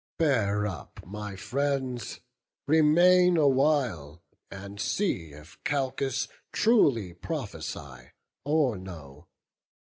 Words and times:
Bear 0.17 0.65
up, 0.65 0.99
my 1.05 1.35
friends, 1.35 2.21
remain 2.65 3.37
awhile, 3.37 4.23
and 4.49 4.79
see 4.81 5.25
If 5.31 5.63
Calchas 5.63 6.27
truly 6.51 7.13
prophesy, 7.13 8.09
or 8.43 8.79
no. 8.79 9.27